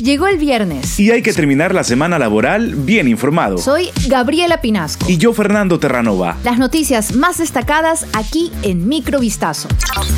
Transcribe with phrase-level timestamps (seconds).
[0.00, 0.98] Llegó el viernes.
[0.98, 3.58] Y hay que terminar la semana laboral bien informado.
[3.58, 5.04] Soy Gabriela Pinasco.
[5.10, 6.38] Y yo, Fernando Terranova.
[6.42, 9.68] Las noticias más destacadas aquí en Microvistazo.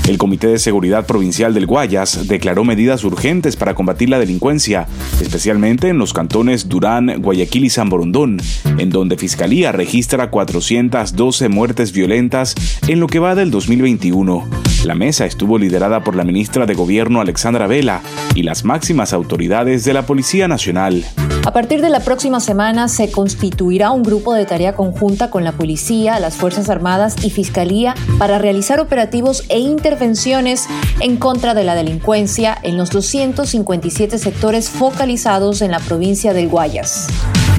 [0.07, 4.87] El Comité de Seguridad Provincial del Guayas declaró medidas urgentes para combatir la delincuencia,
[5.21, 8.41] especialmente en los cantones Durán, Guayaquil y San Borondón,
[8.79, 12.55] en donde Fiscalía registra 412 muertes violentas
[12.87, 14.72] en lo que va del 2021.
[14.85, 18.01] La mesa estuvo liderada por la ministra de Gobierno Alexandra Vela
[18.35, 21.05] y las máximas autoridades de la Policía Nacional.
[21.47, 25.53] A partir de la próxima semana se constituirá un grupo de tarea conjunta con la
[25.53, 30.67] Policía, las Fuerzas Armadas y Fiscalía para realizar operativos e intervenciones
[30.99, 37.07] en contra de la delincuencia en los 257 sectores focalizados en la provincia del Guayas.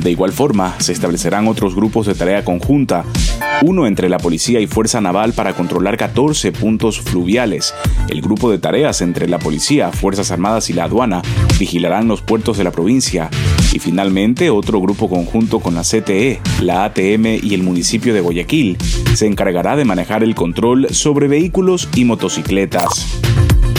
[0.03, 3.05] De igual forma, se establecerán otros grupos de tarea conjunta,
[3.61, 7.73] uno entre la policía y Fuerza Naval para controlar 14 puntos fluviales.
[8.09, 11.21] El grupo de tareas entre la policía, Fuerzas Armadas y la aduana
[11.57, 13.29] vigilarán los puertos de la provincia.
[13.71, 18.77] Y finalmente, otro grupo conjunto con la CTE, la ATM y el municipio de Guayaquil
[19.13, 23.21] se encargará de manejar el control sobre vehículos y motocicletas.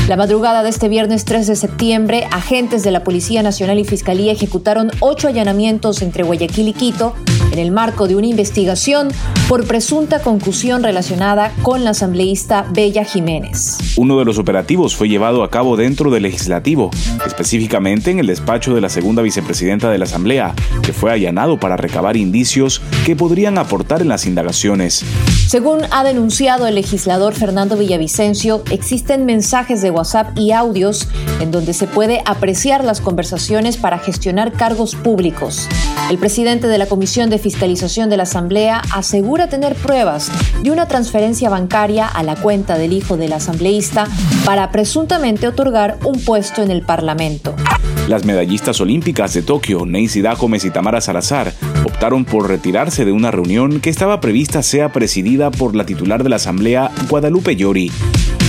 [0.07, 4.33] La madrugada de este viernes 3 de septiembre, agentes de la Policía Nacional y Fiscalía
[4.33, 7.15] ejecutaron ocho allanamientos entre Guayaquil y Quito
[7.55, 9.09] en el marco de una investigación
[9.49, 13.79] por presunta concusión relacionada con la asambleísta Bella Jiménez.
[13.97, 16.91] Uno de los operativos fue llevado a cabo dentro del legislativo,
[17.25, 21.77] específicamente en el despacho de la segunda vicepresidenta de la Asamblea, que fue allanado para
[21.77, 25.05] recabar indicios que podrían aportar en las indagaciones.
[25.47, 31.09] Según ha denunciado el legislador Fernando Villavicencio, existen mensajes de WhatsApp y audios
[31.41, 35.69] en donde se puede apreciar las conversaciones para gestionar cargos públicos.
[36.11, 40.31] El presidente de la Comisión de Fiscalización de la Asamblea asegura tener pruebas
[40.63, 44.07] de una transferencia bancaria a la cuenta del hijo del asambleísta
[44.45, 47.55] para presuntamente otorgar un puesto en el Parlamento.
[48.07, 51.55] Las medallistas olímpicas de Tokio, Neisy Gómez y Tamara Salazar,
[51.87, 56.29] optaron por retirarse de una reunión que estaba prevista sea presidida por la titular de
[56.29, 57.91] la Asamblea, Guadalupe Llori.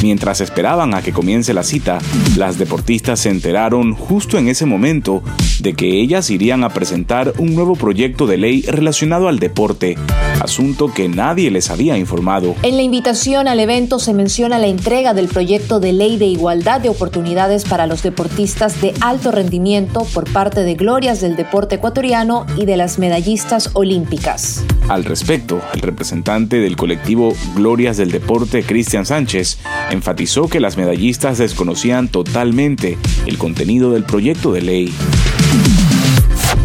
[0.01, 1.99] Mientras esperaban a que comience la cita,
[2.37, 5.23] las deportistas se enteraron justo en ese momento
[5.59, 9.97] de que ellas irían a presentar un nuevo proyecto de ley relacionado al deporte,
[10.45, 12.55] asunto que nadie les había informado.
[12.63, 16.79] En la invitación al evento se menciona la entrega del proyecto de ley de igualdad
[16.79, 22.45] de oportunidades para los deportistas de alto rendimiento por parte de Glorias del Deporte Ecuatoriano
[22.57, 24.63] y de las medallistas olímpicas.
[24.87, 29.57] Al respecto, el representante del colectivo Glorias del Deporte, Cristian Sánchez,
[29.89, 34.93] enfatizó que las medallistas desconocían totalmente el contenido del proyecto de ley.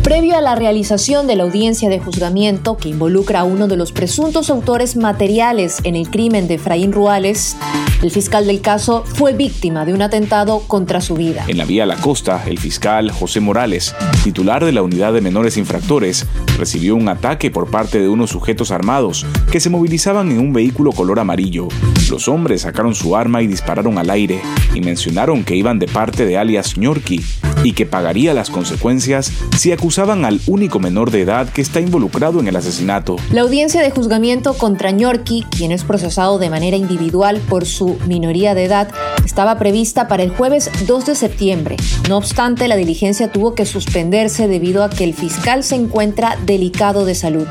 [0.03, 3.93] Previo a la realización de la audiencia de juzgamiento que involucra a uno de los
[3.93, 7.55] presuntos autores materiales en el crimen de Efraín Ruales,
[8.03, 11.45] el fiscal del caso fue víctima de un atentado contra su vida.
[11.49, 13.95] En la vía La Costa, el fiscal José Morales,
[14.25, 16.27] titular de la unidad de menores infractores,
[16.59, 20.93] recibió un ataque por parte de unos sujetos armados que se movilizaban en un vehículo
[20.93, 21.69] color amarillo.
[22.09, 24.41] Los hombres sacaron su arma y dispararon al aire
[24.75, 27.23] y mencionaron que iban de parte de alias Ñorqui
[27.63, 32.41] y que pagaría las consecuencias si acusaban al único menor de edad que está involucrado
[32.41, 33.17] en el asesinato.
[33.33, 38.55] La audiencia de juzgamiento contra Ñorqui, quien es procesado de manera individual por su minoría
[38.55, 38.89] de edad,
[39.25, 41.77] estaba prevista para el jueves 2 de septiembre.
[42.09, 47.05] No obstante, la diligencia tuvo que suspenderse debido a que el fiscal se encuentra delicado
[47.05, 47.47] de salud.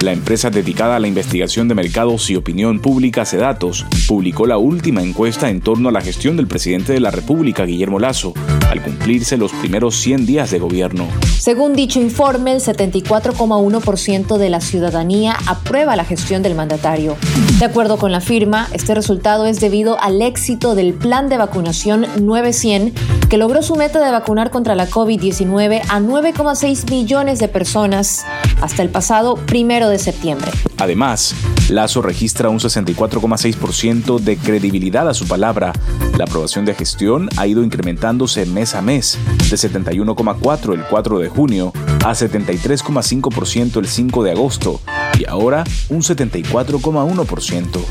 [0.00, 5.02] La empresa dedicada a la investigación de mercados y opinión pública, Sedatos, publicó la última
[5.02, 8.32] encuesta en torno a la gestión del presidente de la República, Guillermo Lazo,
[8.70, 11.06] al cumplirse los primeros 100 días de gobierno.
[11.38, 17.18] Según dicho informe, el 74,1% de la ciudadanía aprueba la gestión del mandatario.
[17.58, 22.06] De acuerdo con la firma, este resultado es debido al éxito del plan de vacunación
[22.22, 28.24] 900, que logró su meta de vacunar contra la COVID-19 a 9,6 millones de personas
[28.60, 30.50] hasta el pasado primero de septiembre.
[30.78, 31.34] Además,
[31.68, 35.72] Lazo registra un 64,6% de credibilidad a su palabra.
[36.16, 39.18] La aprobación de gestión ha ido incrementándose mes a mes,
[39.50, 41.72] de 71,4 el 4 de junio
[42.04, 44.80] a 73,5% el 5 de agosto
[45.20, 47.84] y ahora un 74,1%.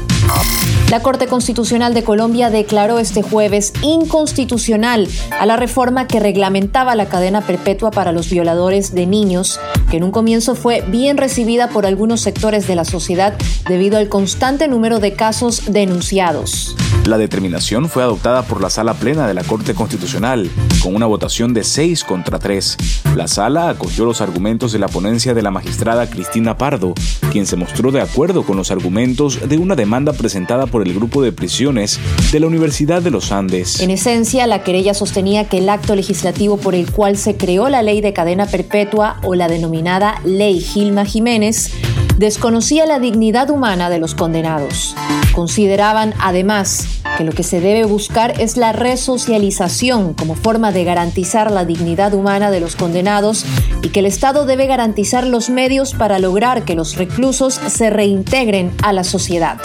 [0.90, 5.08] La Corte Constitucional de Colombia declaró este jueves inconstitucional
[5.40, 9.60] a la reforma que reglamentaba la cadena perpetua para los violadores de niños,
[9.92, 13.36] que en un comienzo fue bien recibida por algunos sectores de la sociedad
[13.68, 16.76] debido al constante número de casos denunciados.
[17.06, 20.50] La determinación fue adoptada por la sala plena de la Corte Constitucional,
[20.84, 22.78] con una votación de 6 contra 3.
[23.16, 26.94] La sala acogió los argumentos de la ponencia de la magistrada Cristina Pardo,
[27.32, 31.24] quien se mostró de acuerdo con los argumentos de una demanda presentada por el grupo
[31.24, 32.00] de prisiones
[32.32, 33.80] de la Universidad de los Andes.
[33.80, 37.82] En esencia, la querella sostenía que el acto legislativo por el cual se creó la
[37.82, 41.72] ley de cadena perpetua o la denominada Ley Gilma Jiménez
[42.20, 44.94] desconocía la dignidad humana de los condenados.
[45.32, 51.50] Consideraban, además, que lo que se debe buscar es la resocialización como forma de garantizar
[51.50, 53.46] la dignidad humana de los condenados
[53.82, 58.74] y que el Estado debe garantizar los medios para lograr que los reclusos se reintegren
[58.84, 59.58] a la sociedad.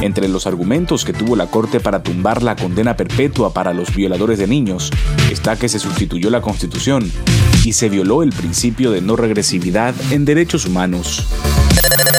[0.00, 4.38] Entre los argumentos que tuvo la Corte para tumbar la condena perpetua para los violadores
[4.38, 4.92] de niños
[5.32, 7.10] está que se sustituyó la Constitución
[7.64, 11.26] y se violó el principio de no regresividad en derechos humanos.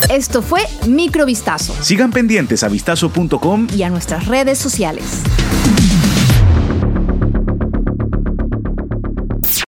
[0.09, 1.75] Esto fue Microvistazo.
[1.83, 5.21] Sigan pendientes a vistazo.com y a nuestras redes sociales.